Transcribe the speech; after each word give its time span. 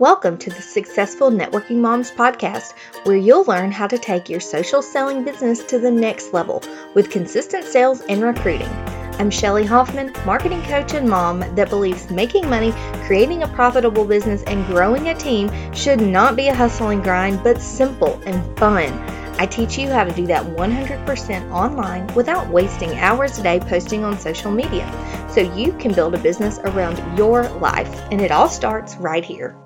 Welcome 0.00 0.38
to 0.38 0.50
the 0.50 0.60
Successful 0.60 1.30
Networking 1.30 1.76
Moms 1.76 2.10
podcast, 2.10 2.72
where 3.04 3.16
you'll 3.16 3.44
learn 3.44 3.70
how 3.70 3.86
to 3.86 3.96
take 3.96 4.28
your 4.28 4.40
social 4.40 4.82
selling 4.82 5.22
business 5.22 5.62
to 5.66 5.78
the 5.78 5.88
next 5.88 6.32
level 6.32 6.64
with 6.94 7.12
consistent 7.12 7.64
sales 7.64 8.00
and 8.08 8.20
recruiting. 8.20 8.66
I'm 9.20 9.30
Shelly 9.30 9.64
Hoffman, 9.64 10.12
marketing 10.26 10.62
coach 10.62 10.94
and 10.94 11.08
mom 11.08 11.44
that 11.54 11.70
believes 11.70 12.10
making 12.10 12.50
money, 12.50 12.72
creating 13.06 13.44
a 13.44 13.48
profitable 13.48 14.04
business, 14.04 14.42
and 14.48 14.66
growing 14.66 15.10
a 15.10 15.14
team 15.14 15.48
should 15.72 16.00
not 16.00 16.34
be 16.34 16.48
a 16.48 16.54
hustle 16.54 16.88
and 16.88 17.04
grind, 17.04 17.44
but 17.44 17.62
simple 17.62 18.20
and 18.26 18.58
fun. 18.58 18.92
I 19.38 19.46
teach 19.46 19.78
you 19.78 19.90
how 19.90 20.02
to 20.02 20.12
do 20.12 20.26
that 20.26 20.44
100% 20.44 21.52
online 21.52 22.12
without 22.14 22.48
wasting 22.48 22.98
hours 22.98 23.38
a 23.38 23.44
day 23.44 23.60
posting 23.60 24.02
on 24.02 24.18
social 24.18 24.50
media 24.50 24.90
so 25.30 25.40
you 25.54 25.72
can 25.74 25.94
build 25.94 26.16
a 26.16 26.18
business 26.18 26.58
around 26.64 27.16
your 27.16 27.48
life. 27.60 28.02
And 28.10 28.20
it 28.20 28.32
all 28.32 28.48
starts 28.48 28.96
right 28.96 29.24
here. 29.24 29.56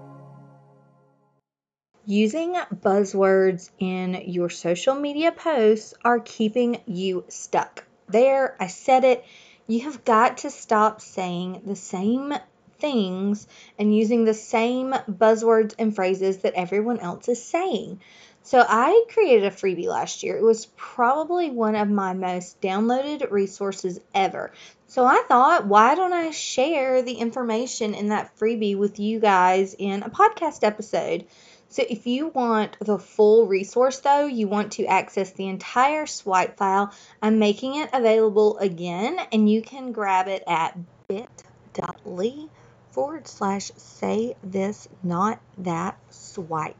Using 2.11 2.54
buzzwords 2.75 3.68
in 3.79 4.14
your 4.29 4.49
social 4.49 4.94
media 4.94 5.30
posts 5.30 5.93
are 6.03 6.21
keeping 6.21 6.80
you 6.86 7.26
stuck. 7.29 7.85
There, 8.08 8.57
I 8.58 8.68
said 8.68 9.04
it. 9.04 9.26
You 9.66 9.80
have 9.80 10.07
got 10.07 10.39
to 10.39 10.50
stop 10.50 11.02
saying 11.02 11.61
the 11.66 11.76
same 11.76 12.32
things 12.79 13.46
and 13.79 13.94
using 13.94 14.25
the 14.25 14.32
same 14.32 14.94
buzzwords 15.07 15.75
and 15.79 15.94
phrases 15.94 16.39
that 16.39 16.54
everyone 16.54 16.99
else 16.99 17.29
is 17.29 17.44
saying. 17.44 18.00
So, 18.43 18.64
I 18.66 19.04
created 19.11 19.44
a 19.44 19.50
freebie 19.50 19.86
last 19.86 20.22
year. 20.22 20.38
It 20.38 20.43
was 20.43 20.64
probably 20.77 21.50
one 21.50 21.75
of 21.75 21.90
my 21.90 22.14
most 22.14 22.58
downloaded 22.63 23.30
resources 23.30 24.00
ever. 24.14 24.52
So, 24.86 25.04
I 25.04 25.25
thought, 25.29 25.66
why 25.66 25.94
don't 25.94 26.14
I 26.14 26.30
share 26.30 27.02
the 27.02 27.13
information 27.13 27.93
in 27.93 28.08
that 28.08 28.35
freebie 28.38 28.79
with 28.79 28.99
you 28.99 29.21
guys 29.21 29.75
in 29.79 30.02
a 30.02 30.08
podcast 30.08 30.64
episode? 30.64 31.27
So 31.71 31.85
if 31.89 32.06
you 32.06 32.28
want 32.28 32.77
the 32.81 32.98
full 32.98 33.47
resource 33.47 34.00
though, 34.00 34.27
you 34.27 34.48
want 34.48 34.72
to 34.72 34.86
access 34.86 35.33
the 35.33 35.48
entire 35.48 36.06
swipe 36.06 36.56
file, 36.56 36.92
I'm 37.22 37.38
making 37.38 37.77
it 37.77 37.91
available 37.92 38.58
again 38.58 39.19
and 39.33 39.50
you 39.50 39.62
can 39.62 39.92
grab 39.92 40.28
it 40.28 40.42
at 40.46 40.78
bit.ly 41.08 42.48
forward 42.91 43.28
slash 43.28 43.70
say 43.77 44.34
this 44.42 44.89
not 45.02 45.41
that 45.58 45.98
swipe. 46.11 46.77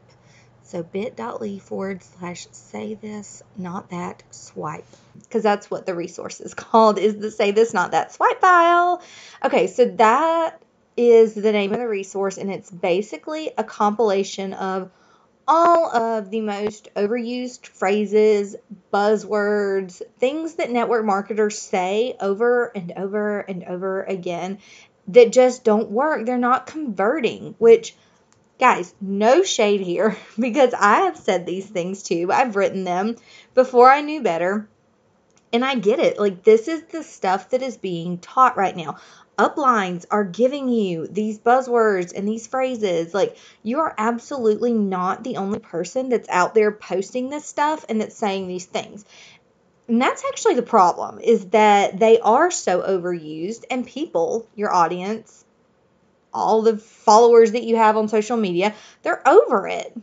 So 0.63 0.83
bit.ly 0.83 1.59
forward 1.59 2.03
slash 2.03 2.47
say 2.51 2.95
this 2.95 3.41
not 3.57 3.91
that 3.91 4.23
swipe. 4.31 4.85
Because 5.17 5.43
that's 5.43 5.69
what 5.69 5.85
the 5.85 5.95
resource 5.95 6.41
is 6.41 6.53
called 6.55 6.97
is 6.97 7.15
the 7.17 7.31
say 7.31 7.51
this 7.51 7.73
not 7.73 7.91
that 7.91 8.13
swipe 8.13 8.41
file. 8.41 9.01
Okay, 9.43 9.67
so 9.67 9.85
that 9.85 10.61
is 10.99 11.33
the 11.33 11.53
name 11.53 11.71
of 11.71 11.79
the 11.79 11.87
resource, 11.87 12.37
and 12.37 12.51
it's 12.51 12.69
basically 12.69 13.51
a 13.57 13.63
compilation 13.63 14.53
of 14.53 14.91
all 15.47 15.95
of 15.95 16.29
the 16.29 16.41
most 16.41 16.89
overused 16.95 17.65
phrases, 17.65 18.57
buzzwords, 18.93 20.01
things 20.19 20.55
that 20.55 20.69
network 20.69 21.05
marketers 21.05 21.57
say 21.57 22.15
over 22.19 22.65
and 22.75 22.91
over 22.97 23.39
and 23.39 23.63
over 23.63 24.03
again 24.03 24.59
that 25.07 25.31
just 25.31 25.63
don't 25.63 25.89
work. 25.89 26.25
They're 26.25 26.37
not 26.37 26.67
converting, 26.67 27.55
which, 27.57 27.95
guys, 28.59 28.93
no 28.99 29.41
shade 29.41 29.81
here 29.81 30.17
because 30.39 30.73
I 30.77 31.05
have 31.05 31.17
said 31.17 31.45
these 31.45 31.65
things 31.65 32.03
too. 32.03 32.29
I've 32.31 32.57
written 32.57 32.83
them 32.83 33.15
before 33.55 33.89
I 33.89 34.01
knew 34.01 34.21
better. 34.21 34.67
And 35.51 35.65
I 35.65 35.75
get 35.75 35.99
it. 35.99 36.19
Like, 36.19 36.43
this 36.43 36.67
is 36.67 36.83
the 36.83 37.03
stuff 37.03 37.49
that 37.49 37.61
is 37.61 37.77
being 37.77 38.19
taught 38.19 38.55
right 38.55 38.75
now 38.75 38.97
uplines 39.39 40.05
are 40.11 40.25
giving 40.25 40.67
you 40.67 41.07
these 41.07 41.39
buzzwords 41.39 42.13
and 42.13 42.27
these 42.27 42.45
phrases. 42.45 43.13
Like, 43.13 43.37
you 43.63 43.79
are 43.79 43.95
absolutely 43.97 44.73
not 44.73 45.23
the 45.23 45.37
only 45.37 45.59
person 45.59 46.09
that's 46.09 46.27
out 46.27 46.53
there 46.53 46.73
posting 46.73 47.29
this 47.29 47.45
stuff 47.45 47.85
and 47.87 48.01
that's 48.01 48.17
saying 48.17 48.47
these 48.49 48.65
things. 48.65 49.05
And 49.87 50.01
that's 50.01 50.25
actually 50.25 50.55
the 50.55 50.61
problem 50.61 51.19
is 51.19 51.45
that 51.47 51.97
they 51.97 52.19
are 52.19 52.51
so 52.51 52.81
overused 52.81 53.63
and 53.71 53.87
people, 53.87 54.47
your 54.55 54.73
audience, 54.73 55.45
all 56.33 56.61
the 56.61 56.77
followers 56.77 57.53
that 57.53 57.63
you 57.63 57.77
have 57.77 57.95
on 57.95 58.09
social 58.09 58.37
media, 58.37 58.75
they're 59.03 59.25
over 59.27 59.67
it 59.67 59.95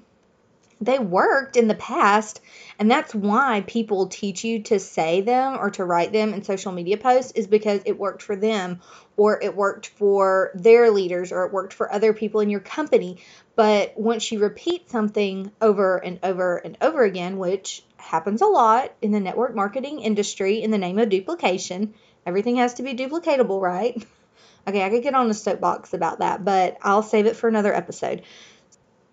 they 0.81 0.99
worked 0.99 1.57
in 1.57 1.69
the 1.69 1.75
past 1.75 2.41
and 2.79 2.91
that's 2.91 3.15
why 3.15 3.65
people 3.67 4.09
teach 4.09 4.45
you 4.45 4.63
to 4.63 4.79
say 4.79 5.23
them 5.23 5.57
or 5.59 5.71
to 5.71 5.85
write 5.85 6.13
them 6.13 6.35
in 6.35 6.43
social 6.43 6.73
media 6.73 6.99
posts 6.99 7.33
is 7.33 7.47
because 7.47 7.81
it 7.87 7.99
worked 7.99 8.23
for 8.23 8.37
them 8.37 8.81
or 9.17 9.43
it 9.43 9.57
worked 9.57 9.87
for 9.87 10.51
their 10.55 10.91
leaders 10.91 11.33
or 11.33 11.47
it 11.47 11.53
worked 11.53 11.73
for 11.73 11.91
other 11.91 12.13
people 12.13 12.41
in 12.41 12.51
your 12.51 12.61
company. 12.61 13.19
But 13.55 13.99
once 13.99 14.31
you 14.31 14.41
repeat 14.41 14.91
something 14.91 15.51
over 15.63 15.97
and 15.97 16.21
over 16.23 16.59
and 16.59 16.77
over 16.83 17.03
again 17.03 17.39
which 17.39 17.83
happens 17.97 18.43
a 18.43 18.47
lot 18.47 18.93
in 19.01 19.13
the 19.13 19.21
network 19.21 19.55
marketing 19.55 20.01
industry 20.01 20.63
in 20.63 20.71
the 20.71 20.79
name 20.79 20.99
of 20.99 21.09
duplication 21.09 21.95
everything 22.25 22.57
has 22.57 22.75
to 22.75 22.83
be 22.83 22.95
duplicatable 22.95 23.61
right? 23.61 24.07
Okay 24.69 24.83
i 24.83 24.91
could 24.91 25.05
get 25.05 25.15
on 25.15 25.31
a 25.31 25.35
soapbox 25.35 25.95
about 25.95 26.19
that 26.19 26.45
but 26.45 26.77
i'll 26.83 27.05
save 27.05 27.27
it 27.27 27.37
for 27.37 27.47
another 27.49 27.73
episode. 27.73 28.23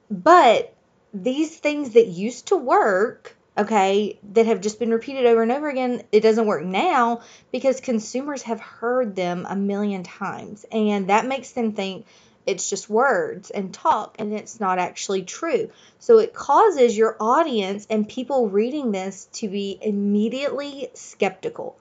But 0.09 0.73
these 1.13 1.55
things 1.55 1.91
that 1.91 2.07
used 2.07 2.47
to 2.47 2.57
work, 2.57 3.35
okay, 3.57 4.19
that 4.33 4.47
have 4.47 4.61
just 4.61 4.79
been 4.79 4.91
repeated 4.91 5.25
over 5.25 5.43
and 5.43 5.51
over 5.51 5.69
again, 5.69 6.03
it 6.11 6.21
doesn't 6.21 6.47
work 6.47 6.63
now 6.63 7.21
because 7.51 7.79
consumers 7.79 8.41
have 8.43 8.59
heard 8.59 9.15
them 9.15 9.45
a 9.47 9.55
million 9.55 10.03
times. 10.03 10.65
And 10.71 11.09
that 11.09 11.27
makes 11.27 11.51
them 11.51 11.73
think 11.73 12.05
it's 12.45 12.69
just 12.69 12.89
words 12.89 13.51
and 13.51 13.73
talk 13.73 14.15
and 14.19 14.33
it's 14.33 14.59
not 14.59 14.79
actually 14.79 15.23
true. 15.23 15.69
So 15.99 16.17
it 16.17 16.33
causes 16.33 16.97
your 16.97 17.15
audience 17.19 17.87
and 17.89 18.09
people 18.09 18.49
reading 18.49 18.91
this 18.91 19.29
to 19.33 19.47
be 19.47 19.77
immediately 19.81 20.89
skeptical. 20.93 21.77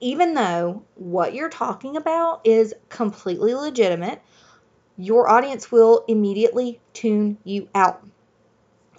Even 0.00 0.34
though 0.34 0.82
what 0.96 1.34
you're 1.34 1.48
talking 1.48 1.96
about 1.96 2.40
is 2.44 2.74
completely 2.88 3.54
legitimate, 3.54 4.20
your 4.96 5.28
audience 5.30 5.70
will 5.70 6.04
immediately 6.08 6.80
tune 6.92 7.38
you 7.44 7.68
out. 7.74 8.04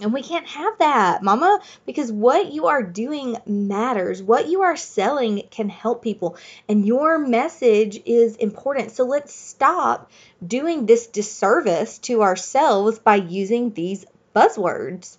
And 0.04 0.12
we 0.12 0.22
can't 0.22 0.46
have 0.48 0.80
that, 0.80 1.24
mama, 1.24 1.62
because 1.86 2.12
what 2.12 2.52
you 2.52 2.68
are 2.68 2.84
doing 2.84 3.38
matters. 3.46 4.22
What 4.22 4.50
you 4.50 4.64
are 4.64 4.76
selling 4.76 5.44
can 5.50 5.70
help 5.70 6.04
people, 6.04 6.36
and 6.68 6.86
your 6.86 7.18
message 7.18 8.02
is 8.06 8.36
important. 8.36 8.92
So 8.92 9.06
let's 9.06 9.34
stop 9.34 10.12
doing 10.46 10.86
this 10.86 11.08
disservice 11.08 12.00
to 12.00 12.22
ourselves 12.22 13.00
by 13.00 13.16
using 13.16 13.72
these 13.72 14.06
buzzwords. 14.36 15.18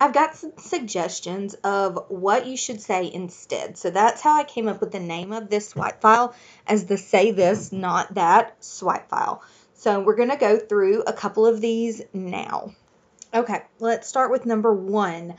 I've 0.00 0.14
got 0.14 0.36
some 0.36 0.52
suggestions 0.58 1.54
of 1.64 2.04
what 2.08 2.46
you 2.46 2.56
should 2.56 2.80
say 2.80 3.10
instead. 3.12 3.76
So 3.76 3.90
that's 3.90 4.20
how 4.22 4.38
I 4.38 4.44
came 4.44 4.68
up 4.68 4.80
with 4.80 4.92
the 4.92 5.00
name 5.00 5.32
of 5.32 5.50
this 5.50 5.70
swipe 5.70 6.00
file 6.00 6.36
as 6.68 6.86
the 6.86 6.98
say 6.98 7.32
this, 7.32 7.72
not 7.72 8.14
that 8.14 8.62
swipe 8.64 9.08
file. 9.08 9.42
So 9.74 9.98
we're 10.00 10.14
going 10.14 10.30
to 10.30 10.36
go 10.36 10.56
through 10.56 11.02
a 11.02 11.12
couple 11.12 11.46
of 11.46 11.60
these 11.60 12.00
now. 12.12 12.74
Okay, 13.34 13.62
let's 13.80 14.06
start 14.06 14.30
with 14.30 14.46
number 14.46 14.72
one. 14.72 15.34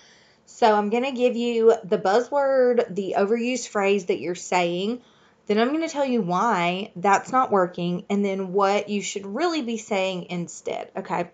So 0.45 0.75
I'm 0.75 0.89
going 0.89 1.05
to 1.05 1.11
give 1.11 1.37
you 1.37 1.75
the 1.85 1.97
buzzword, 1.97 2.93
the 2.93 3.15
overused 3.17 3.69
phrase 3.69 4.07
that 4.07 4.19
you're 4.19 4.35
saying. 4.35 5.01
Then 5.47 5.59
I'm 5.59 5.69
going 5.69 5.81
to 5.81 5.87
tell 5.87 6.05
you 6.05 6.21
why 6.21 6.91
that's 6.97 7.31
not 7.31 7.51
working 7.51 8.03
and 8.09 8.25
then 8.25 8.51
what 8.51 8.89
you 8.89 9.01
should 9.01 9.25
really 9.25 9.61
be 9.61 9.77
saying 9.77 10.27
instead. 10.29 10.91
Okay. 10.97 11.29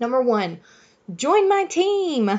Number 0.00 0.22
one, 0.22 0.60
join 1.14 1.50
my 1.50 1.64
team. 1.64 2.30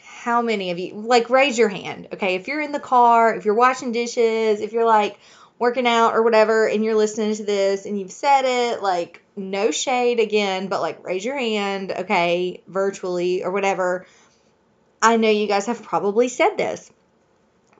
How 0.00 0.40
many 0.40 0.70
of 0.70 0.78
you, 0.78 0.94
like, 0.94 1.28
raise 1.28 1.58
your 1.58 1.68
hand. 1.68 2.08
Okay. 2.14 2.36
If 2.36 2.48
you're 2.48 2.62
in 2.62 2.72
the 2.72 2.80
car, 2.80 3.34
if 3.34 3.44
you're 3.44 3.54
washing 3.54 3.92
dishes, 3.92 4.60
if 4.60 4.72
you're 4.72 4.86
like 4.86 5.18
working 5.58 5.86
out 5.86 6.14
or 6.14 6.22
whatever, 6.22 6.66
and 6.66 6.82
you're 6.82 6.94
listening 6.94 7.34
to 7.34 7.44
this 7.44 7.84
and 7.84 8.00
you've 8.00 8.12
said 8.12 8.44
it, 8.46 8.82
like, 8.82 9.19
no 9.40 9.70
shade 9.70 10.20
again, 10.20 10.68
but 10.68 10.80
like 10.80 11.04
raise 11.04 11.24
your 11.24 11.38
hand, 11.38 11.92
okay, 11.92 12.62
virtually 12.66 13.42
or 13.42 13.50
whatever. 13.50 14.06
I 15.02 15.16
know 15.16 15.30
you 15.30 15.46
guys 15.46 15.66
have 15.66 15.82
probably 15.82 16.28
said 16.28 16.56
this, 16.56 16.92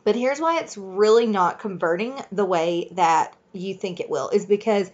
but 0.05 0.17
here's 0.17 0.41
why 0.41 0.61
it's 0.61 0.77
really 0.77 1.27
not 1.27 1.61
converting 1.61 2.19
the 2.33 2.45
way 2.45 2.89
that 2.93 3.37
you 3.53 3.75
think 3.75 4.01
it 4.01 4.09
will 4.09 4.29
is 4.31 4.47
because 4.47 4.91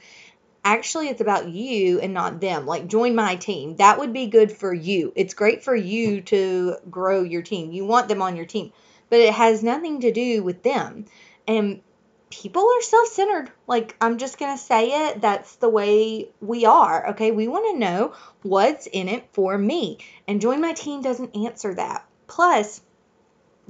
actually 0.65 1.09
it's 1.09 1.21
about 1.21 1.49
you 1.49 2.01
and 2.01 2.13
not 2.13 2.41
them. 2.41 2.67
Like 2.67 2.89
join 2.89 3.15
my 3.15 3.37
team. 3.37 3.77
That 3.77 3.99
would 3.99 4.13
be 4.13 4.27
good 4.27 4.51
for 4.51 4.75
you. 4.75 5.13
It's 5.15 5.35
great 5.35 5.63
for 5.63 5.75
you 5.75 6.23
to 6.23 6.77
grow 6.91 7.23
your 7.23 7.43
team. 7.43 7.71
You 7.71 7.85
want 7.85 8.09
them 8.09 8.21
on 8.21 8.37
your 8.37 8.47
team, 8.47 8.73
but 9.09 9.21
it 9.21 9.33
has 9.33 9.63
nothing 9.63 10.01
to 10.01 10.13
do 10.13 10.43
with 10.43 10.63
them. 10.65 11.05
And 11.47 11.83
people 12.31 12.63
are 12.63 12.83
self 12.83 13.09
centered. 13.09 13.51
Like, 13.67 13.97
I'm 14.01 14.19
just 14.19 14.39
going 14.39 14.57
to 14.57 14.63
say 14.63 15.09
it. 15.09 15.21
That's 15.21 15.57
the 15.57 15.69
way 15.69 16.29
we 16.41 16.65
are. 16.65 17.11
Okay. 17.11 17.31
We 17.31 17.49
want 17.49 17.73
to 17.73 17.79
know 17.79 18.15
what's 18.43 18.87
in 18.87 19.09
it 19.09 19.29
for 19.33 19.57
me. 19.57 19.99
And 20.27 20.41
join 20.41 20.61
my 20.61 20.73
team 20.73 21.03
doesn't 21.03 21.37
answer 21.37 21.75
that. 21.75 22.07
Plus, 22.27 22.81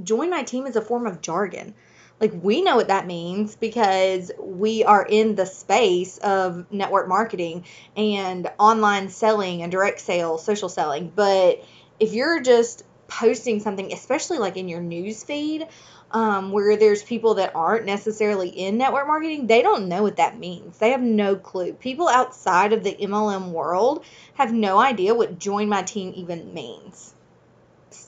join 0.03 0.31
my 0.31 0.43
team 0.43 0.67
is 0.67 0.77
a 0.77 0.83
form 0.83 1.07
of 1.07 1.21
jargon. 1.21 1.75
Like 2.19 2.33
we 2.43 2.63
know 2.63 2.77
what 2.77 2.89
that 2.89 3.07
means 3.07 3.57
because 3.57 4.33
we 4.39 4.85
are 4.85 5.05
in 5.05 5.35
the 5.35 5.45
space 5.45 6.17
of 6.19 6.65
network 6.73 7.09
marketing 7.09 7.67
and 7.95 8.51
online 8.59 9.11
selling 9.11 9.63
and 9.63 9.71
direct 9.71 10.01
sales, 10.01 10.43
social 10.43 10.71
selling. 10.71 11.13
But 11.15 11.63
if 12.01 12.15
you're 12.15 12.41
just 12.41 12.85
posting 13.07 13.61
something, 13.61 13.93
especially 13.93 14.39
like 14.39 14.57
in 14.57 14.69
your 14.69 14.81
news 14.81 15.23
feed, 15.23 15.67
um, 16.11 16.53
where 16.53 16.77
there's 16.77 17.03
people 17.03 17.35
that 17.35 17.55
aren't 17.55 17.85
necessarily 17.85 18.49
in 18.49 18.79
network 18.79 19.07
marketing, 19.07 19.47
they 19.47 19.63
don't 19.63 19.89
know 19.89 20.03
what 20.03 20.17
that 20.17 20.39
means. 20.39 20.79
They 20.79 20.91
have 20.91 21.03
no 21.03 21.37
clue. 21.37 21.73
People 21.73 22.09
outside 22.09 22.73
of 22.73 22.85
the 22.85 22.95
MLM 22.95 23.51
world 23.51 24.05
have 24.35 24.53
no 24.53 24.79
idea 24.79 25.15
what 25.15 25.39
join 25.39 25.69
my 25.69 25.83
team 25.83 26.13
even 26.17 26.55
means. 26.55 27.13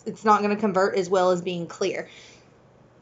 It's 0.06 0.24
not 0.24 0.42
going 0.42 0.54
to 0.54 0.60
convert 0.60 0.96
as 0.96 1.10
well 1.10 1.30
as 1.30 1.42
being 1.42 1.66
clear. 1.66 2.08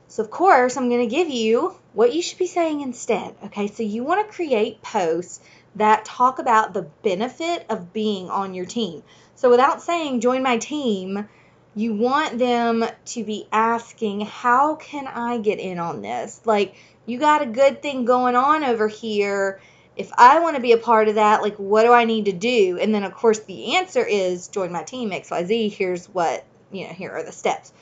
So, 0.08 0.22
of 0.22 0.30
course, 0.30 0.76
I'm 0.76 0.88
going 0.88 1.06
to 1.06 1.14
give 1.14 1.28
you 1.28 1.74
what 1.92 2.14
you 2.14 2.22
should 2.22 2.38
be 2.38 2.46
saying 2.46 2.80
instead. 2.80 3.34
Okay, 3.44 3.66
so 3.66 3.82
you 3.82 4.02
want 4.02 4.26
to 4.26 4.34
create 4.34 4.80
posts 4.80 5.40
that 5.74 6.06
talk 6.06 6.38
about 6.38 6.72
the 6.72 6.82
benefit 7.02 7.66
of 7.68 7.92
being 7.92 8.30
on 8.30 8.54
your 8.54 8.64
team. 8.64 9.02
So, 9.34 9.50
without 9.50 9.82
saying 9.82 10.20
join 10.20 10.42
my 10.42 10.56
team, 10.56 11.28
you 11.76 11.92
want 11.92 12.38
them 12.38 12.84
to 13.04 13.22
be 13.22 13.46
asking, 13.52 14.22
How 14.22 14.76
can 14.76 15.06
I 15.06 15.38
get 15.38 15.60
in 15.60 15.78
on 15.78 16.00
this? 16.00 16.40
Like, 16.44 16.74
you 17.04 17.20
got 17.20 17.42
a 17.42 17.46
good 17.46 17.82
thing 17.82 18.06
going 18.06 18.34
on 18.34 18.64
over 18.64 18.88
here. 18.88 19.60
If 19.94 20.10
I 20.16 20.40
want 20.40 20.56
to 20.56 20.62
be 20.62 20.72
a 20.72 20.78
part 20.78 21.08
of 21.08 21.14
that, 21.14 21.42
like, 21.42 21.56
what 21.56 21.84
do 21.84 21.92
I 21.92 22.04
need 22.04 22.24
to 22.24 22.32
do? 22.32 22.78
And 22.80 22.94
then, 22.94 23.04
of 23.04 23.14
course, 23.14 23.40
the 23.40 23.76
answer 23.76 24.04
is 24.04 24.48
join 24.48 24.72
my 24.72 24.82
team, 24.82 25.10
XYZ. 25.10 25.72
Here's 25.72 26.06
what, 26.06 26.44
you 26.72 26.86
know, 26.86 26.92
here 26.92 27.12
are 27.12 27.22
the 27.22 27.32
steps 27.32 27.72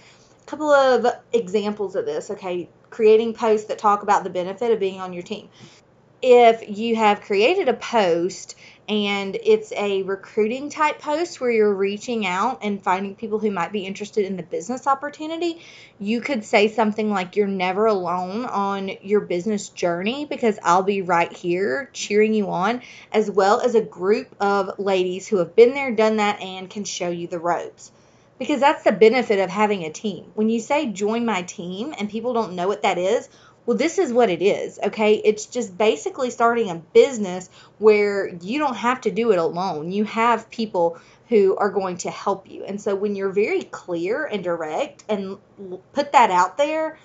A 0.43 0.47
couple 0.47 0.71
of 0.71 1.07
examples 1.33 1.95
of 1.95 2.05
this. 2.05 2.31
Okay, 2.33 2.69
creating 2.91 3.35
posts 3.35 3.69
that 3.69 3.79
talk 3.79 4.03
about 4.03 4.25
the 4.25 4.31
benefit 4.31 4.73
of 4.73 4.81
being 4.81 5.01
on 5.01 5.13
your 5.13 5.23
team. 5.23 5.49
If 6.21 6.79
you 6.79 6.97
have 6.97 7.21
created 7.21 7.69
a 7.69 7.75
post 7.75 8.57
and 8.89 9.37
it's 9.43 9.73
a 9.73 10.03
recruiting 10.03 10.69
type 10.69 10.99
post 10.99 11.41
where 11.41 11.51
you're 11.51 11.75
reaching 11.75 12.27
out 12.27 12.59
and 12.63 12.83
finding 12.83 13.15
people 13.15 13.39
who 13.39 13.51
might 13.51 13.73
be 13.73 13.87
interested 13.87 14.27
in 14.27 14.37
the 14.37 14.43
business 14.43 14.87
opportunity, 14.87 15.63
you 15.99 16.21
could 16.21 16.45
say 16.45 16.69
something 16.69 17.11
like, 17.11 17.37
You're 17.37 17.47
never 17.47 17.87
alone 17.87 18.45
on 18.45 18.91
your 19.03 19.21
business 19.21 19.71
journey 19.71 20.27
because 20.27 20.59
I'll 20.63 20.83
be 20.83 21.03
right 21.03 21.33
here 21.33 21.89
cheering 21.93 22.35
you 22.35 22.51
on, 22.51 22.83
as 23.13 23.31
well 23.31 23.61
as 23.61 23.75
a 23.75 23.81
group 23.81 24.35
of 24.41 24.79
ladies 24.79 25.27
who 25.27 25.39
have 25.39 25.57
been 25.57 25.75
there, 25.75 25.93
done 25.93 26.17
that, 26.17 26.41
and 26.41 26.69
can 26.69 26.85
show 26.85 27.09
you 27.09 27.27
the 27.27 27.39
ropes 27.39 27.91
because 28.39 28.61
that's 28.61 28.83
the 28.83 28.93
benefit 28.93 29.39
of 29.39 29.49
having 29.49 29.85
a 29.85 29.91
team. 29.91 30.33
When 30.35 30.51
you 30.51 30.61
say 30.61 30.87
join 30.87 31.25
my 31.25 31.43
team 31.43 31.95
and 31.97 32.11
people 32.11 32.35
don't 32.35 32.55
know 32.55 32.69
what 32.69 32.83
that 32.83 32.99
is, 32.99 33.29
well, 33.67 33.77
this 33.77 33.99
is 33.99 34.13
what 34.13 34.31
it 34.31 34.43
is, 34.43 34.79
okay? 34.79 35.15
It's 35.15 35.47
just 35.47 35.77
basically 35.77 36.31
starting 36.31 36.71
a 36.71 36.75
business 36.75 37.49
where 37.79 38.29
you 38.29 38.59
don't 38.59 38.77
have 38.77 39.01
to 39.03 39.11
do 39.11 39.33
it 39.33 39.39
alone. 39.39 39.91
You 39.91 40.05
have 40.05 40.51
people 40.51 40.99
who 41.29 41.57
are 41.57 41.71
going 41.71 41.97
to 41.99 42.11
help 42.11 42.51
you. 42.51 42.65
And 42.65 42.81
so 42.81 42.95
when 42.95 43.17
you're 43.17 43.33
very 43.33 43.63
clear 43.63 44.25
and 44.27 44.45
direct 44.45 45.05
and 45.09 45.39
put 45.93 46.13
that 46.13 46.31
out 46.31 46.59
there, 46.59 46.99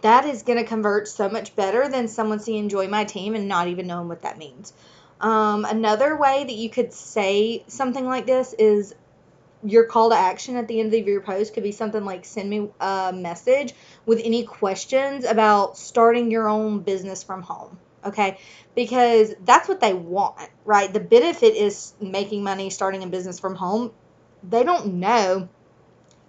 that 0.00 0.24
is 0.24 0.42
going 0.42 0.58
to 0.58 0.64
convert 0.64 1.08
so 1.08 1.28
much 1.28 1.54
better 1.54 1.88
than 1.88 2.08
someone 2.08 2.40
seeing 2.40 2.68
join 2.68 2.90
my 2.90 3.04
team 3.04 3.34
and 3.34 3.48
not 3.48 3.68
even 3.68 3.86
knowing 3.86 4.08
what 4.08 4.22
that 4.22 4.38
means. 4.38 4.72
Um, 5.20 5.64
another 5.64 6.16
way 6.16 6.44
that 6.44 6.52
you 6.52 6.70
could 6.70 6.92
say 6.92 7.64
something 7.68 8.04
like 8.04 8.26
this 8.26 8.54
is 8.54 8.94
your 9.64 9.84
call 9.84 10.10
to 10.10 10.16
action 10.16 10.56
at 10.56 10.68
the 10.68 10.80
end 10.80 10.92
of 10.92 11.06
your 11.06 11.20
post 11.20 11.54
could 11.54 11.62
be 11.62 11.72
something 11.72 12.04
like 12.04 12.24
send 12.24 12.48
me 12.48 12.68
a 12.80 13.12
message 13.14 13.74
with 14.04 14.20
any 14.24 14.44
questions 14.44 15.24
about 15.24 15.76
starting 15.76 16.30
your 16.30 16.48
own 16.48 16.80
business 16.80 17.22
from 17.22 17.42
home 17.42 17.78
okay? 18.04 18.38
Because 18.74 19.34
that's 19.44 19.68
what 19.68 19.80
they 19.80 19.92
want 19.92 20.48
right? 20.64 20.92
The 20.92 21.00
benefit 21.00 21.54
is 21.54 21.94
making 22.00 22.42
money 22.42 22.70
starting 22.70 23.02
a 23.02 23.06
business 23.06 23.38
from 23.38 23.54
home. 23.54 23.92
They 24.42 24.64
don't 24.64 24.94
know 24.94 25.48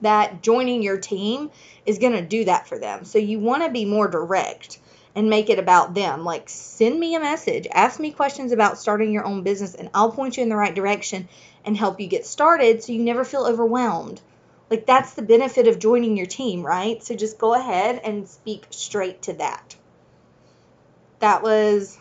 that 0.01 0.41
joining 0.43 0.83
your 0.83 0.99
team 0.99 1.49
is 1.85 1.97
going 1.97 2.13
to 2.13 2.21
do 2.21 2.45
that 2.45 2.67
for 2.67 2.77
them. 2.77 3.03
So 3.03 3.17
you 3.17 3.39
want 3.39 3.63
to 3.63 3.69
be 3.69 3.83
more 3.83 4.07
direct 4.07 4.79
and 5.17 5.31
make 5.31 5.49
it 5.49 5.57
about 5.57 5.95
them. 5.95 6.23
Like, 6.23 6.47
send 6.47 6.99
me 6.99 7.15
a 7.15 7.19
message, 7.19 7.65
ask 7.71 7.99
me 7.99 8.11
questions 8.11 8.51
about 8.51 8.77
starting 8.77 9.11
your 9.11 9.25
own 9.25 9.41
business, 9.41 9.73
and 9.73 9.89
I'll 9.91 10.11
point 10.11 10.37
you 10.37 10.43
in 10.43 10.49
the 10.49 10.55
right 10.55 10.75
direction 10.75 11.27
and 11.65 11.75
help 11.75 11.99
you 11.99 12.05
get 12.05 12.27
started 12.27 12.83
so 12.83 12.91
you 12.91 13.01
never 13.01 13.25
feel 13.25 13.47
overwhelmed. 13.47 14.21
Like, 14.69 14.85
that's 14.85 15.15
the 15.15 15.23
benefit 15.23 15.67
of 15.67 15.79
joining 15.79 16.17
your 16.17 16.27
team, 16.27 16.63
right? 16.63 17.03
So 17.03 17.15
just 17.15 17.39
go 17.39 17.55
ahead 17.55 17.99
and 18.03 18.29
speak 18.29 18.67
straight 18.69 19.23
to 19.23 19.33
that. 19.33 19.75
That 21.17 21.41
was, 21.41 21.97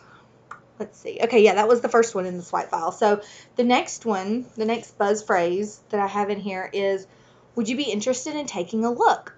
let's 0.78 0.98
see. 0.98 1.18
Okay, 1.22 1.42
yeah, 1.42 1.54
that 1.54 1.68
was 1.68 1.80
the 1.80 1.88
first 1.88 2.14
one 2.14 2.26
in 2.26 2.36
the 2.36 2.42
swipe 2.42 2.68
file. 2.68 2.92
So 2.92 3.22
the 3.56 3.64
next 3.64 4.04
one, 4.04 4.44
the 4.58 4.66
next 4.66 4.98
buzz 4.98 5.22
phrase 5.22 5.80
that 5.88 6.00
I 6.00 6.06
have 6.06 6.28
in 6.28 6.38
here 6.38 6.68
is, 6.70 7.06
would 7.54 7.70
you 7.70 7.78
be 7.78 7.84
interested 7.84 8.36
in 8.36 8.44
taking 8.44 8.84
a 8.84 8.90
look? 8.90 9.34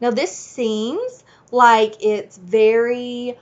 Now, 0.00 0.12
this 0.12 0.36
seems 0.36 1.24
like 1.56 1.96
it's 2.00 2.36
very 2.36 3.38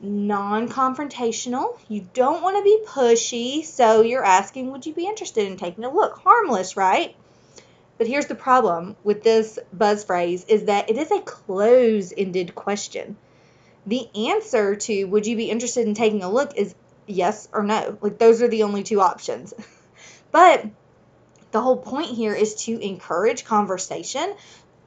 non 0.00 0.68
confrontational. 0.68 1.78
You 1.88 2.06
don't 2.12 2.42
want 2.42 2.56
to 2.56 2.64
be 2.64 2.80
pushy, 2.84 3.64
so 3.64 4.02
you're 4.02 4.24
asking, 4.24 4.72
Would 4.72 4.86
you 4.86 4.92
be 4.92 5.06
interested 5.06 5.46
in 5.46 5.56
taking 5.56 5.84
a 5.84 5.92
look? 5.92 6.18
Harmless, 6.18 6.76
right? 6.76 7.14
But 7.96 8.08
here's 8.08 8.26
the 8.26 8.34
problem 8.34 8.96
with 9.04 9.22
this 9.22 9.58
buzz 9.72 10.02
phrase 10.02 10.44
is 10.48 10.64
that 10.64 10.90
it 10.90 10.98
is 10.98 11.12
a 11.12 11.20
close 11.20 12.12
ended 12.16 12.56
question. 12.56 13.16
The 13.86 14.08
answer 14.28 14.74
to 14.74 15.04
would 15.04 15.26
you 15.26 15.36
be 15.36 15.50
interested 15.50 15.86
in 15.86 15.94
taking 15.94 16.24
a 16.24 16.30
look 16.30 16.56
is 16.56 16.74
yes 17.06 17.48
or 17.52 17.62
no. 17.62 17.96
Like 18.00 18.18
those 18.18 18.42
are 18.42 18.48
the 18.48 18.64
only 18.64 18.82
two 18.82 19.00
options. 19.00 19.54
but 20.32 20.66
the 21.52 21.60
whole 21.60 21.76
point 21.76 22.08
here 22.08 22.34
is 22.34 22.56
to 22.64 22.76
encourage 22.84 23.44
conversation 23.44 24.34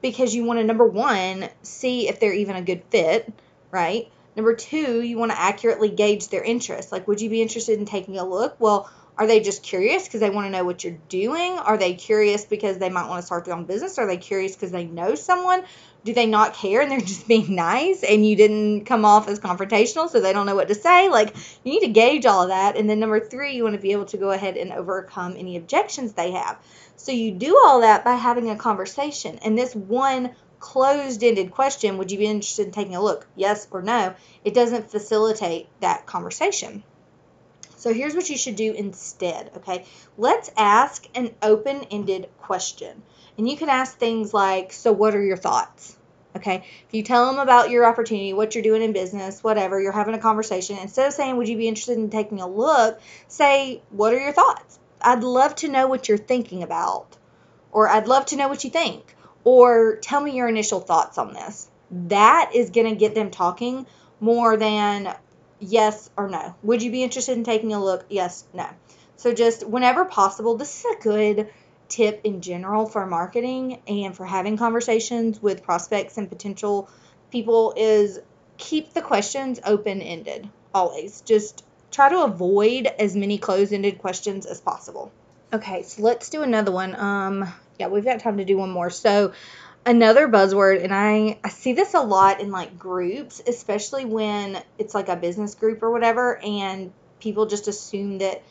because 0.00 0.34
you 0.34 0.44
want 0.44 0.58
to 0.58 0.64
number 0.64 0.86
one 0.86 1.48
see 1.62 2.08
if 2.08 2.20
they're 2.20 2.32
even 2.32 2.56
a 2.56 2.62
good 2.62 2.82
fit 2.90 3.32
right? 3.70 4.10
Number 4.36 4.54
two 4.54 5.00
you 5.02 5.18
want 5.18 5.32
to 5.32 5.40
accurately 5.40 5.88
gauge 5.90 6.28
their 6.28 6.42
interest. 6.42 6.92
Like 6.92 7.08
would 7.08 7.20
you 7.20 7.30
be 7.30 7.42
interested 7.42 7.78
in 7.78 7.84
taking 7.84 8.18
a 8.18 8.24
look? 8.24 8.56
Well 8.58 8.90
are 9.18 9.26
they 9.26 9.40
just 9.40 9.64
curious 9.64 10.04
because 10.04 10.20
they 10.20 10.30
want 10.30 10.46
to 10.46 10.50
know 10.50 10.64
what 10.64 10.84
you're 10.84 10.96
doing? 11.08 11.58
Are 11.58 11.76
they 11.76 11.94
curious 11.94 12.44
because 12.44 12.78
they 12.78 12.88
might 12.88 13.08
want 13.08 13.20
to 13.20 13.26
start 13.26 13.44
their 13.44 13.54
own 13.54 13.64
business? 13.64 13.98
Are 13.98 14.06
they 14.06 14.16
curious 14.16 14.54
because 14.54 14.70
they 14.70 14.84
know 14.84 15.16
someone? 15.16 15.64
Do 16.04 16.14
they 16.14 16.26
not 16.26 16.54
care 16.54 16.82
and 16.82 16.90
they're 16.90 17.00
just 17.14 17.26
being 17.26 17.56
nice 17.56 18.04
and 18.04 18.24
you 18.24 18.36
didn't 18.36 18.84
come 18.84 19.04
off 19.04 19.26
as 19.26 19.40
confrontational 19.40 20.08
so 20.08 20.20
they 20.20 20.32
don't 20.32 20.46
know 20.46 20.54
what 20.54 20.68
to 20.68 20.76
say? 20.76 21.08
Like 21.08 21.34
you 21.64 21.72
need 21.72 21.80
to 21.80 21.88
gauge 21.88 22.26
all 22.26 22.42
of 22.42 22.50
that. 22.50 22.76
And 22.76 22.88
then 22.88 23.00
number 23.00 23.18
three 23.18 23.56
you 23.56 23.64
want 23.64 23.74
to 23.74 23.82
be 23.82 23.90
able 23.90 24.06
to 24.06 24.18
go 24.18 24.30
ahead 24.30 24.56
and 24.56 24.72
overcome 24.72 25.34
any 25.36 25.56
objections 25.56 26.12
they 26.12 26.30
have. 26.30 26.56
So 26.94 27.10
you 27.10 27.32
do 27.32 27.60
all 27.66 27.80
that 27.80 28.04
by 28.04 28.14
having 28.14 28.50
a 28.50 28.56
conversation. 28.56 29.40
And 29.42 29.58
this 29.58 29.74
one 29.74 30.30
closed-ended 30.60 31.50
question 31.50 31.98
would 31.98 32.12
you 32.12 32.18
be 32.18 32.26
interested 32.26 32.66
in 32.66 32.72
taking 32.72 32.94
a 32.94 33.02
look? 33.02 33.26
Yes 33.34 33.66
or 33.72 33.82
no? 33.82 34.14
It 34.44 34.54
doesn't 34.54 34.92
facilitate 34.92 35.66
that 35.80 36.06
conversation 36.06 36.84
so 37.78 37.94
here's 37.94 38.14
what 38.14 38.28
you 38.28 38.36
should 38.36 38.56
do 38.56 38.72
instead, 38.72 39.52
okay? 39.58 39.84
Let's 40.16 40.50
ask 40.56 41.06
an 41.14 41.32
open 41.40 41.84
ended 41.90 42.28
question. 42.38 43.02
And 43.38 43.48
you 43.48 43.56
can 43.56 43.68
ask 43.68 43.96
things 43.96 44.34
like, 44.34 44.72
So, 44.72 44.92
what 44.92 45.14
are 45.14 45.22
your 45.22 45.36
thoughts? 45.36 45.96
Okay. 46.36 46.64
If 46.86 46.92
you 46.94 47.02
tell 47.02 47.26
them 47.26 47.38
about 47.38 47.70
your 47.70 47.86
opportunity, 47.86 48.32
what 48.32 48.54
you're 48.54 48.62
doing 48.62 48.82
in 48.82 48.92
business, 48.92 49.42
whatever, 49.42 49.80
you're 49.80 49.92
having 49.92 50.14
a 50.14 50.18
conversation, 50.18 50.76
instead 50.78 51.06
of 51.06 51.12
saying, 51.12 51.36
Would 51.36 51.48
you 51.48 51.56
be 51.56 51.68
interested 51.68 51.98
in 51.98 52.10
taking 52.10 52.40
a 52.40 52.48
look? 52.48 53.00
Say, 53.28 53.82
What 53.90 54.12
are 54.12 54.18
your 54.18 54.32
thoughts? 54.32 54.78
I'd 55.00 55.22
love 55.22 55.54
to 55.56 55.68
know 55.68 55.86
what 55.86 56.08
you're 56.08 56.18
thinking 56.18 56.64
about. 56.64 57.16
Or 57.70 57.88
I'd 57.88 58.08
love 58.08 58.26
to 58.26 58.36
know 58.36 58.48
what 58.48 58.64
you 58.64 58.70
think. 58.70 59.14
Or 59.44 59.96
tell 59.96 60.20
me 60.20 60.32
your 60.32 60.48
initial 60.48 60.80
thoughts 60.80 61.16
on 61.16 61.32
this. 61.32 61.68
That 62.08 62.50
is 62.54 62.70
going 62.70 62.88
to 62.88 62.96
get 62.96 63.14
them 63.14 63.30
talking 63.30 63.86
more 64.20 64.56
than 64.56 65.14
yes 65.60 66.10
or 66.16 66.28
no. 66.28 66.54
Would 66.62 66.82
you 66.82 66.90
be 66.90 67.02
interested 67.02 67.36
in 67.36 67.44
taking 67.44 67.72
a 67.72 67.82
look? 67.82 68.06
Yes, 68.08 68.44
no. 68.52 68.66
So 69.16 69.32
just 69.32 69.66
whenever 69.66 70.04
possible, 70.04 70.56
this 70.56 70.78
is 70.78 70.96
a 70.96 71.02
good 71.02 71.50
tip 71.88 72.20
in 72.24 72.40
general 72.40 72.86
for 72.86 73.06
marketing 73.06 73.82
and 73.88 74.16
for 74.16 74.24
having 74.24 74.56
conversations 74.56 75.42
with 75.42 75.62
prospects 75.62 76.18
and 76.18 76.28
potential 76.28 76.88
people 77.30 77.74
is 77.76 78.20
keep 78.58 78.92
the 78.92 79.02
questions 79.02 79.58
open 79.64 80.02
ended 80.02 80.48
always. 80.74 81.22
Just 81.22 81.64
try 81.90 82.08
to 82.10 82.22
avoid 82.24 82.86
as 82.86 83.16
many 83.16 83.38
closed 83.38 83.72
ended 83.72 83.98
questions 83.98 84.46
as 84.46 84.60
possible. 84.60 85.10
Okay, 85.52 85.82
so 85.82 86.02
let's 86.02 86.28
do 86.28 86.42
another 86.42 86.70
one. 86.70 86.94
Um 86.94 87.52
yeah, 87.78 87.88
we've 87.88 88.04
got 88.04 88.20
time 88.20 88.38
to 88.38 88.44
do 88.44 88.58
one 88.58 88.70
more. 88.70 88.90
So 88.90 89.32
another 89.88 90.28
buzzword 90.28 90.82
and 90.82 90.94
I, 90.94 91.38
I 91.42 91.48
see 91.48 91.72
this 91.72 91.94
a 91.94 92.00
lot 92.00 92.40
in 92.40 92.50
like 92.50 92.78
groups 92.78 93.42
especially 93.46 94.04
when 94.04 94.62
it's 94.78 94.94
like 94.94 95.08
a 95.08 95.16
business 95.16 95.54
group 95.54 95.82
or 95.82 95.90
whatever 95.90 96.38
and 96.38 96.92
people 97.20 97.46
just 97.46 97.68
assume 97.68 98.18
that 98.18 98.42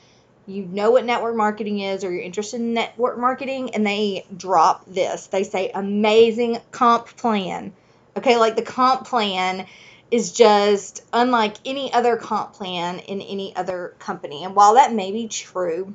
you 0.47 0.63
know 0.63 0.91
what 0.91 1.05
network 1.05 1.35
marketing 1.35 1.79
is 1.79 2.03
or 2.03 2.11
you're 2.11 2.21
interested 2.21 2.59
in 2.59 2.73
network 2.73 3.17
marketing 3.19 3.75
and 3.75 3.85
they 3.85 4.25
drop 4.35 4.85
this 4.87 5.27
they 5.27 5.43
say 5.43 5.71
amazing 5.73 6.57
comp 6.71 7.05
plan 7.17 7.71
Okay, 8.17 8.37
like 8.37 8.55
the 8.55 8.63
comp 8.63 9.05
plan 9.05 9.67
is 10.09 10.31
just 10.31 11.03
unlike 11.13 11.55
any 11.65 11.93
other 11.93 12.17
comp 12.17 12.53
plan 12.53 12.97
in 12.97 13.21
any 13.21 13.55
other 13.55 13.93
company. 13.99 14.43
And 14.43 14.55
while 14.55 14.73
that 14.73 14.91
may 14.91 15.11
be 15.11 15.27
true, 15.27 15.93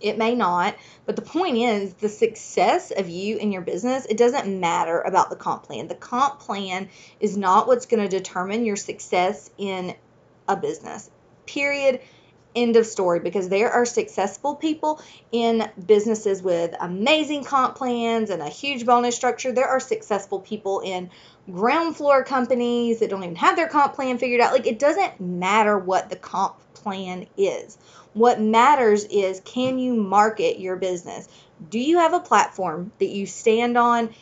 it 0.00 0.18
may 0.18 0.34
not, 0.34 0.76
but 1.06 1.16
the 1.16 1.22
point 1.22 1.56
is 1.56 1.94
the 1.94 2.08
success 2.08 2.90
of 2.90 3.08
you 3.08 3.38
and 3.38 3.52
your 3.52 3.62
business, 3.62 4.06
it 4.06 4.16
doesn't 4.16 4.60
matter 4.60 5.00
about 5.00 5.30
the 5.30 5.36
comp 5.36 5.64
plan. 5.64 5.88
The 5.88 5.94
comp 5.94 6.40
plan 6.40 6.88
is 7.20 7.36
not 7.36 7.66
what's 7.66 7.86
going 7.86 8.02
to 8.02 8.08
determine 8.08 8.64
your 8.64 8.76
success 8.76 9.50
in 9.58 9.94
a 10.48 10.56
business. 10.56 11.10
Period. 11.46 12.00
End 12.54 12.76
of 12.76 12.86
story. 12.86 13.20
Because 13.20 13.48
there 13.48 13.70
are 13.70 13.84
successful 13.84 14.56
people 14.56 15.00
in 15.32 15.70
businesses 15.86 16.42
with 16.42 16.74
amazing 16.80 17.44
comp 17.44 17.76
plans 17.76 18.30
and 18.30 18.42
a 18.42 18.48
huge 18.48 18.86
bonus 18.86 19.16
structure. 19.16 19.52
There 19.52 19.68
are 19.68 19.80
successful 19.80 20.40
people 20.40 20.80
in 20.80 21.10
ground 21.50 21.96
floor 21.96 22.24
companies 22.24 23.00
that 23.00 23.10
don't 23.10 23.22
even 23.22 23.36
have 23.36 23.56
their 23.56 23.68
comp 23.68 23.94
plan 23.94 24.18
figured 24.18 24.40
out. 24.40 24.52
Like, 24.52 24.66
it 24.66 24.78
doesn't 24.78 25.20
matter 25.20 25.78
what 25.78 26.10
the 26.10 26.16
comp 26.16 26.56
plan 26.74 27.26
is. 27.36 27.78
What 28.12 28.40
matters 28.40 29.04
is 29.04 29.40
can 29.44 29.78
you 29.78 29.94
market 29.94 30.58
your 30.58 30.76
business? 30.76 31.28
Do 31.68 31.78
you 31.78 31.98
have 31.98 32.14
a 32.14 32.20
platform 32.20 32.92
that 32.98 33.08
you 33.08 33.26
stand 33.26 33.76
on? 33.76 34.14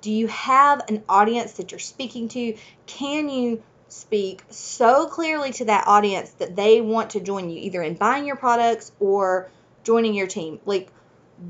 Do 0.00 0.10
you 0.10 0.26
have 0.28 0.82
an 0.88 1.02
audience 1.08 1.52
that 1.54 1.72
you're 1.72 1.78
speaking 1.78 2.28
to? 2.28 2.56
Can 2.86 3.28
you 3.28 3.62
speak 3.88 4.42
so 4.50 5.06
clearly 5.06 5.52
to 5.52 5.64
that 5.66 5.86
audience 5.86 6.30
that 6.32 6.56
they 6.56 6.80
want 6.80 7.10
to 7.10 7.20
join 7.20 7.50
you 7.50 7.58
either 7.60 7.82
in 7.82 7.94
buying 7.94 8.26
your 8.26 8.36
products 8.36 8.92
or 9.00 9.50
joining 9.84 10.14
your 10.14 10.26
team? 10.26 10.60
Like 10.64 10.88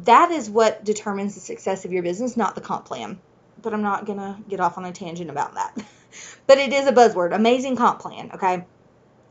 that 0.04 0.30
is 0.30 0.48
what 0.48 0.84
determines 0.84 1.34
the 1.34 1.40
success 1.40 1.84
of 1.84 1.92
your 1.92 2.02
business, 2.02 2.36
not 2.36 2.54
the 2.54 2.60
comp 2.60 2.84
plan. 2.84 3.18
But 3.60 3.74
I'm 3.74 3.82
not 3.82 4.06
going 4.06 4.18
to 4.18 4.36
get 4.48 4.60
off 4.60 4.78
on 4.78 4.84
a 4.84 4.92
tangent 4.92 5.30
about 5.30 5.54
that. 5.54 5.76
but 6.46 6.58
it 6.58 6.72
is 6.72 6.86
a 6.86 6.92
buzzword, 6.92 7.34
amazing 7.34 7.76
comp 7.76 8.00
plan, 8.00 8.30
okay? 8.34 8.64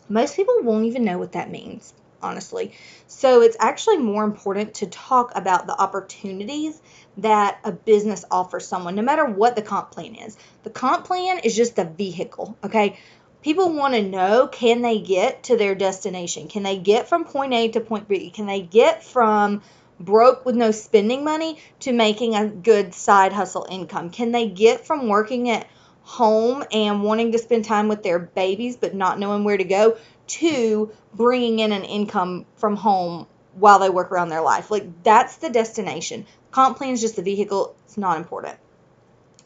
Most 0.09 0.35
people 0.35 0.55
won't 0.61 0.85
even 0.85 1.05
know 1.05 1.17
what 1.17 1.33
that 1.33 1.49
means 1.49 1.93
honestly. 2.21 2.73
So 3.07 3.41
it's 3.41 3.57
actually 3.59 3.97
more 3.97 4.23
important 4.23 4.75
to 4.75 4.87
talk 4.87 5.31
about 5.35 5.67
the 5.67 5.79
opportunities 5.79 6.81
that 7.17 7.59
a 7.63 7.71
business 7.71 8.25
offers 8.29 8.67
someone, 8.67 8.95
no 8.95 9.01
matter 9.01 9.25
what 9.25 9.55
the 9.55 9.61
comp 9.61 9.91
plan 9.91 10.15
is. 10.15 10.37
The 10.63 10.69
comp 10.69 11.05
plan 11.05 11.39
is 11.39 11.55
just 11.55 11.77
a 11.79 11.85
vehicle, 11.85 12.57
okay? 12.63 12.99
People 13.41 13.73
want 13.73 13.93
to 13.93 14.01
know 14.01 14.47
can 14.47 14.81
they 14.81 14.99
get 14.99 15.43
to 15.43 15.57
their 15.57 15.75
destination? 15.75 16.47
Can 16.47 16.63
they 16.63 16.77
get 16.77 17.07
from 17.07 17.25
point 17.25 17.53
A 17.53 17.69
to 17.69 17.79
point 17.79 18.07
B? 18.07 18.29
Can 18.29 18.45
they 18.45 18.61
get 18.61 19.03
from 19.03 19.61
broke 19.99 20.45
with 20.45 20.55
no 20.55 20.71
spending 20.71 21.23
money 21.23 21.57
to 21.81 21.91
making 21.91 22.35
a 22.35 22.47
good 22.47 22.93
side 22.93 23.33
hustle 23.33 23.67
income? 23.69 24.09
Can 24.09 24.31
they 24.31 24.47
get 24.47 24.85
from 24.85 25.07
working 25.07 25.49
at 25.49 25.67
home 26.07 26.63
and 26.71 27.03
wanting 27.03 27.33
to 27.33 27.37
spend 27.37 27.65
time 27.65 27.89
with 27.89 28.01
their 28.01 28.17
babies 28.17 28.77
but 28.77 28.95
not 28.95 29.19
knowing 29.19 29.43
where 29.43 29.57
to 29.57 29.65
go 29.65 29.97
to 30.25 30.89
bringing 31.13 31.59
in 31.59 31.73
an 31.73 31.83
income 31.83 32.45
from 32.55 32.77
home 32.77 33.27
while 33.55 33.79
they 33.79 33.89
work 33.89 34.09
around 34.09 34.29
their 34.29 34.41
life. 34.41 34.71
Like 34.71 35.03
that's 35.03 35.35
the 35.35 35.49
destination. 35.49 36.25
Comp 36.51 36.77
plan 36.77 36.91
is 36.91 37.01
just 37.01 37.17
the 37.17 37.23
vehicle, 37.23 37.75
it's 37.83 37.97
not 37.97 38.15
important. 38.15 38.57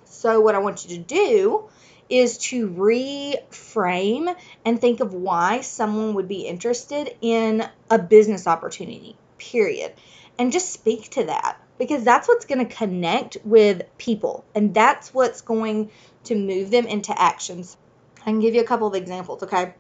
So, 0.06 0.40
what 0.40 0.54
I 0.54 0.60
want 0.60 0.86
you 0.86 0.98
to 0.98 1.04
do 1.04 1.70
is 2.10 2.38
to 2.38 2.70
reframe 2.70 4.36
and 4.64 4.80
think 4.80 5.00
of 5.00 5.14
why 5.14 5.62
someone 5.62 6.14
would 6.14 6.28
be 6.28 6.42
interested 6.42 7.16
in 7.22 7.68
a 7.90 7.98
business 7.98 8.46
opportunity, 8.46 9.16
period. 9.40 9.94
And 10.38 10.52
just 10.52 10.72
speak 10.72 11.10
to 11.12 11.24
that 11.24 11.58
because 11.82 12.04
that's 12.04 12.28
what's 12.28 12.46
going 12.46 12.64
to 12.64 12.76
connect 12.76 13.38
with 13.44 13.82
people 13.98 14.46
and 14.54 14.72
that's 14.72 15.16
what's 15.16 15.42
going 15.42 15.90
to 16.24 16.36
move 16.36 16.70
them 16.70 16.86
into 16.86 17.20
actions. 17.20 17.76
I 18.20 18.26
can 18.26 18.40
give 18.40 18.54
you 18.54 18.62
a 18.62 18.66
couple 18.66 18.86
of 18.86 18.94
examples, 18.94 19.42
okay? 19.42 19.74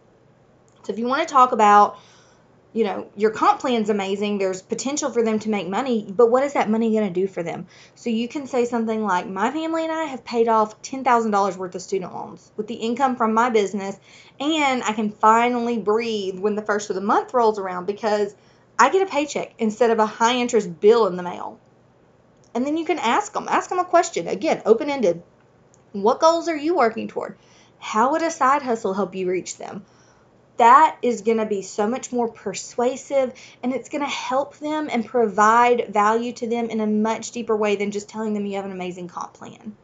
So 0.81 0.93
if 0.93 0.97
you 0.97 1.05
want 1.05 1.27
to 1.27 1.31
talk 1.31 1.51
about, 1.51 1.99
you 2.73 2.85
know, 2.85 3.07
your 3.15 3.29
comp 3.29 3.59
plan's 3.59 3.91
amazing, 3.91 4.39
there's 4.39 4.63
potential 4.63 5.11
for 5.11 5.21
them 5.21 5.37
to 5.41 5.49
make 5.51 5.67
money, 5.67 6.07
but 6.09 6.31
what 6.31 6.41
is 6.41 6.53
that 6.53 6.71
money 6.71 6.91
going 6.91 7.07
to 7.07 7.13
do 7.13 7.27
for 7.27 7.43
them? 7.43 7.67
So 7.93 8.09
you 8.09 8.27
can 8.27 8.47
say 8.47 8.65
something 8.65 9.03
like, 9.03 9.27
My 9.27 9.51
family 9.51 9.83
and 9.83 9.91
I 9.91 10.05
have 10.05 10.25
paid 10.25 10.47
off 10.47 10.81
$10,000 10.81 11.55
worth 11.55 11.75
of 11.75 11.83
student 11.83 12.15
loans 12.15 12.51
with 12.57 12.65
the 12.65 12.73
income 12.73 13.15
from 13.15 13.35
my 13.35 13.51
business, 13.51 13.95
and 14.39 14.81
I 14.81 14.93
can 14.93 15.11
finally 15.11 15.77
breathe 15.77 16.39
when 16.39 16.55
the 16.55 16.63
first 16.63 16.89
of 16.89 16.95
the 16.95 17.01
month 17.03 17.35
rolls 17.35 17.59
around 17.59 17.85
because 17.85 18.33
I 18.79 18.89
get 18.89 19.07
a 19.07 19.11
paycheck 19.11 19.53
instead 19.59 19.91
of 19.91 19.99
a 19.99 20.07
high 20.07 20.37
interest 20.37 20.79
bill 20.79 21.05
in 21.05 21.15
the 21.15 21.21
mail. 21.21 21.59
And 22.53 22.65
then 22.65 22.77
you 22.77 22.85
can 22.85 22.99
ask 22.99 23.33
them, 23.33 23.47
ask 23.47 23.69
them 23.69 23.79
a 23.79 23.85
question. 23.85 24.27
Again, 24.27 24.61
open 24.65 24.89
ended. 24.89 25.23
What 25.93 26.19
goals 26.19 26.47
are 26.47 26.57
you 26.57 26.75
working 26.75 27.07
toward? 27.07 27.37
How 27.79 28.11
would 28.11 28.21
a 28.21 28.31
side 28.31 28.61
hustle 28.61 28.93
help 28.93 29.15
you 29.15 29.29
reach 29.29 29.57
them? 29.57 29.85
that 30.61 30.95
is 31.01 31.21
going 31.21 31.37
to 31.37 31.45
be 31.47 31.63
so 31.63 31.87
much 31.87 32.11
more 32.11 32.27
persuasive 32.27 33.33
and 33.63 33.73
it's 33.73 33.89
going 33.89 34.03
to 34.03 34.07
help 34.07 34.55
them 34.59 34.89
and 34.91 35.03
provide 35.03 35.87
value 35.89 36.31
to 36.33 36.45
them 36.47 36.69
in 36.69 36.79
a 36.79 36.85
much 36.85 37.31
deeper 37.31 37.55
way 37.55 37.75
than 37.75 37.89
just 37.89 38.07
telling 38.07 38.35
them 38.35 38.45
you 38.45 38.57
have 38.57 38.65
an 38.65 38.71
amazing 38.71 39.07
comp 39.07 39.33
plan. 39.33 39.75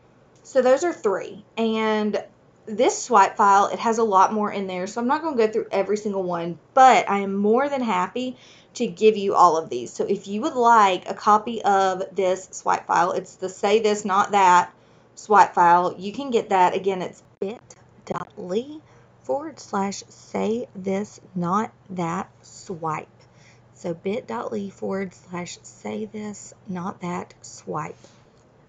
So 0.43 0.61
those 0.61 0.83
are 0.83 0.93
three. 0.93 1.43
And 1.57 2.23
this 2.67 3.01
swipe 3.01 3.37
file, 3.37 3.67
it 3.67 3.79
has 3.79 3.97
a 3.97 4.03
lot 4.03 4.33
more 4.33 4.51
in 4.51 4.67
there, 4.67 4.85
so 4.85 5.01
I'm 5.01 5.07
not 5.07 5.23
going 5.23 5.35
to 5.35 5.47
go 5.47 5.51
through 5.51 5.67
every 5.71 5.97
single 5.97 6.21
one, 6.21 6.59
but 6.75 7.09
I 7.09 7.19
am 7.19 7.33
more 7.35 7.67
than 7.69 7.81
happy 7.81 8.37
to 8.77 8.87
give 8.87 9.17
you 9.17 9.35
all 9.35 9.57
of 9.57 9.69
these. 9.69 9.91
So 9.91 10.05
if 10.05 10.27
you 10.27 10.41
would 10.41 10.55
like 10.55 11.09
a 11.09 11.13
copy 11.13 11.63
of 11.63 12.03
this 12.15 12.47
swipe 12.51 12.87
file, 12.87 13.11
it's 13.11 13.35
the 13.35 13.49
say 13.49 13.79
this, 13.79 14.05
not 14.05 14.31
that 14.31 14.73
swipe 15.15 15.53
file. 15.53 15.95
You 15.97 16.11
can 16.11 16.31
get 16.31 16.49
that. 16.49 16.75
Again, 16.75 17.01
it's 17.01 17.23
bit.ly 17.39 18.79
forward 19.23 19.59
slash 19.59 20.03
say 20.09 20.67
this, 20.75 21.19
not 21.35 21.71
that 21.89 22.29
swipe. 22.41 23.07
So 23.73 23.93
bit.ly 23.93 24.69
forward 24.69 25.13
slash 25.13 25.57
say 25.63 26.05
this, 26.05 26.53
not 26.67 27.01
that 27.01 27.33
swipe. 27.41 27.97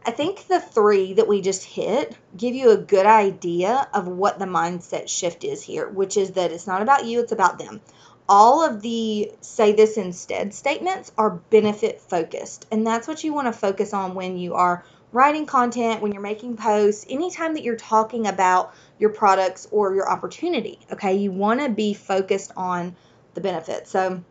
I 0.07 0.11
think 0.11 0.47
the 0.47 0.61
three 0.61 1.15
that 1.15 1.29
we 1.29 1.43
just 1.43 1.65
hit 1.65 2.17
give 2.35 2.55
you 2.55 2.71
a 2.71 2.79
good 2.79 3.05
idea 3.05 3.89
of 3.93 4.09
what 4.09 4.39
the 4.39 4.47
mindset 4.47 5.09
shift 5.09 5.45
is 5.45 5.63
here, 5.63 5.87
which 5.87 6.17
is 6.17 6.31
that 6.33 6.51
it's 6.51 6.67
not 6.67 6.81
about 6.81 7.05
you, 7.05 7.21
it's 7.21 7.33
about 7.33 7.59
them. 7.59 7.81
All 8.29 8.65
of 8.65 8.83
the 8.83 9.33
say 9.41 9.73
this 9.73 9.97
instead 9.97 10.53
statements 10.53 11.13
are 11.17 11.31
benefit 11.31 12.01
focused, 12.01 12.67
and 12.71 12.87
that's 12.87 13.09
what 13.09 13.25
you 13.25 13.33
want 13.33 13.47
to 13.47 13.53
focus 13.53 13.95
on 13.95 14.15
when 14.15 14.37
you 14.37 14.55
are 14.55 14.85
writing 15.13 15.47
content, 15.47 16.03
when 16.03 16.13
you're 16.13 16.21
making 16.21 16.57
posts, 16.57 17.07
anytime 17.09 17.55
that 17.55 17.63
you're 17.63 17.77
talking 17.77 18.27
about 18.27 18.75
your 18.99 19.11
products 19.11 19.67
or 19.71 19.95
your 19.95 20.11
opportunity. 20.11 20.79
Okay, 20.93 21.17
you 21.17 21.33
want 21.33 21.61
to 21.61 21.71
be 21.71 21.95
focused 21.95 22.53
on 22.57 22.95
the 23.35 23.41
benefits. 23.41 23.91
So, 23.91 24.23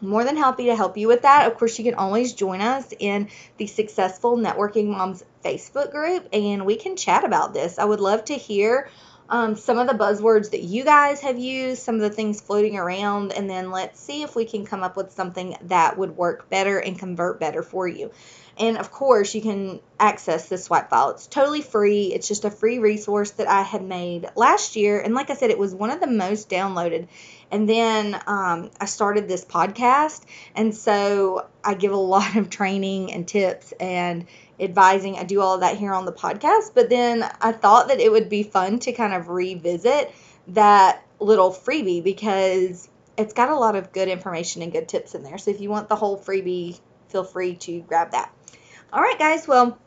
more 0.00 0.24
than 0.24 0.36
happy 0.36 0.64
to 0.66 0.74
help 0.74 0.96
you 0.96 1.06
with 1.06 1.22
that. 1.22 1.46
Of 1.46 1.56
course, 1.56 1.78
you 1.78 1.84
can 1.84 1.94
always 1.94 2.32
join 2.32 2.60
us 2.60 2.92
in 2.98 3.28
the 3.56 3.68
Successful 3.68 4.36
Networking 4.36 4.88
Moms 4.88 5.22
Facebook 5.44 5.92
group 5.92 6.28
and 6.32 6.66
we 6.66 6.74
can 6.74 6.96
chat 6.96 7.24
about 7.24 7.54
this. 7.54 7.78
I 7.78 7.84
would 7.84 8.00
love 8.00 8.24
to 8.24 8.34
hear 8.34 8.90
um, 9.32 9.56
some 9.56 9.78
of 9.78 9.86
the 9.86 9.94
buzzwords 9.94 10.50
that 10.50 10.60
you 10.60 10.84
guys 10.84 11.22
have 11.22 11.38
used, 11.38 11.82
some 11.82 11.94
of 11.94 12.02
the 12.02 12.10
things 12.10 12.42
floating 12.42 12.76
around, 12.76 13.32
and 13.32 13.48
then 13.48 13.70
let's 13.70 13.98
see 13.98 14.22
if 14.22 14.36
we 14.36 14.44
can 14.44 14.66
come 14.66 14.82
up 14.82 14.94
with 14.94 15.10
something 15.10 15.56
that 15.62 15.96
would 15.96 16.18
work 16.18 16.50
better 16.50 16.78
and 16.78 16.98
convert 16.98 17.40
better 17.40 17.62
for 17.62 17.88
you. 17.88 18.10
And 18.58 18.76
of 18.76 18.90
course, 18.90 19.34
you 19.34 19.40
can 19.40 19.80
access 19.98 20.50
this 20.50 20.64
swipe 20.64 20.90
file. 20.90 21.10
It's 21.10 21.26
totally 21.26 21.62
free. 21.62 22.12
It's 22.12 22.28
just 22.28 22.44
a 22.44 22.50
free 22.50 22.78
resource 22.78 23.30
that 23.32 23.48
I 23.48 23.62
had 23.62 23.82
made 23.82 24.28
last 24.36 24.76
year. 24.76 25.00
And 25.00 25.14
like 25.14 25.30
I 25.30 25.34
said, 25.34 25.48
it 25.48 25.58
was 25.58 25.74
one 25.74 25.90
of 25.90 26.00
the 26.00 26.06
most 26.06 26.50
downloaded. 26.50 27.08
And 27.50 27.66
then 27.66 28.14
um, 28.26 28.70
I 28.78 28.84
started 28.84 29.28
this 29.28 29.46
podcast. 29.46 30.22
And 30.54 30.74
so 30.74 31.46
I 31.64 31.72
give 31.72 31.92
a 31.92 31.96
lot 31.96 32.36
of 32.36 32.50
training 32.50 33.14
and 33.14 33.26
tips 33.26 33.72
and 33.80 34.26
advising. 34.62 35.16
I 35.16 35.24
do 35.24 35.40
all 35.40 35.58
that 35.58 35.76
here 35.76 35.92
on 35.92 36.04
the 36.04 36.12
podcast. 36.12 36.74
But 36.74 36.88
then 36.88 37.28
I 37.40 37.52
thought 37.52 37.88
that 37.88 38.00
it 38.00 38.10
would 38.10 38.28
be 38.28 38.42
fun 38.42 38.78
to 38.80 38.92
kind 38.92 39.12
of 39.12 39.28
revisit 39.28 40.12
that 40.48 41.02
little 41.20 41.50
freebie 41.50 42.02
because 42.02 42.88
it's 43.16 43.34
got 43.34 43.50
a 43.50 43.56
lot 43.56 43.76
of 43.76 43.92
good 43.92 44.08
information 44.08 44.62
and 44.62 44.72
good 44.72 44.88
tips 44.88 45.14
in 45.14 45.22
there. 45.22 45.38
So 45.38 45.50
if 45.50 45.60
you 45.60 45.68
want 45.68 45.88
the 45.88 45.96
whole 45.96 46.18
freebie, 46.18 46.78
feel 47.08 47.24
free 47.24 47.56
to 47.56 47.80
grab 47.80 48.12
that. 48.12 48.32
All 48.92 49.00
right, 49.00 49.18
guys. 49.18 49.46
Well, 49.46 49.78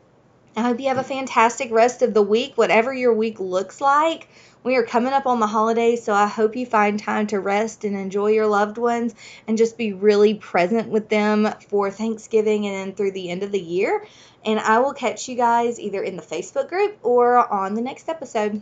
I 0.58 0.62
hope 0.62 0.80
you 0.80 0.88
have 0.88 0.98
a 0.98 1.04
fantastic 1.04 1.70
rest 1.70 2.02
of 2.02 2.14
the 2.14 2.22
week, 2.22 2.54
whatever 2.56 2.94
your 2.94 3.14
week 3.14 3.42
looks 3.42 3.82
like. 3.82 4.30
We 4.64 4.78
are 4.78 4.84
coming 4.84 5.12
up 5.12 5.26
on 5.26 5.42
the 5.42 5.48
holidays, 5.48 6.04
so 6.04 6.14
I 6.14 6.28
hope 6.28 6.56
you 6.56 6.66
find 6.66 6.98
time 6.98 7.28
to 7.28 7.42
rest 7.42 7.84
and 7.84 7.96
enjoy 7.96 8.32
your 8.32 8.48
loved 8.48 8.78
ones 8.78 9.14
and 9.48 9.58
just 9.58 9.78
be 9.78 9.92
really 9.92 10.34
present 10.34 10.88
with 10.88 11.10
them 11.10 11.54
for 11.68 11.92
Thanksgiving 11.92 12.66
and 12.68 12.76
then 12.76 12.96
through 12.96 13.12
the 13.12 13.30
end 13.30 13.44
of 13.44 13.52
the 13.52 13.62
year. 13.62 14.08
And 14.46 14.60
I 14.60 14.80
will 14.80 14.94
catch 14.94 15.28
you 15.28 15.36
guys 15.36 15.78
either 15.78 16.02
in 16.02 16.16
the 16.16 16.24
Facebook 16.24 16.70
group 16.70 16.98
or 17.04 17.38
on 17.52 17.74
the 17.74 17.82
next 17.82 18.08
episode. 18.08 18.62